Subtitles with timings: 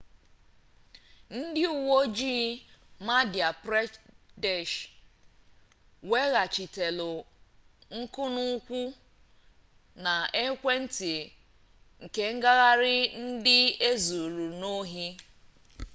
[1.37, 2.49] ndị uwe ojii
[3.07, 4.75] madhya pradesh
[6.09, 7.07] weghachitela
[7.99, 8.79] nkunụkwụ
[10.03, 11.13] na ekwentị
[12.15, 13.57] kengagharị ndị
[13.89, 15.05] e zuru n'ohi